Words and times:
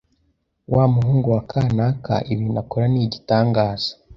wa 0.75 0.85
muhungu 0.93 1.27
wa 1.35 1.41
kanaka 1.51 2.13
ibintu 2.33 2.57
akora 2.63 2.85
ni 2.91 2.99
igitangaza 3.05 3.91